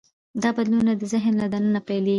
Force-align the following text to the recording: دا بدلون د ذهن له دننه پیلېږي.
دا 0.43 0.49
بدلون 0.57 0.87
د 1.01 1.03
ذهن 1.13 1.33
له 1.41 1.47
دننه 1.53 1.79
پیلېږي. 1.87 2.09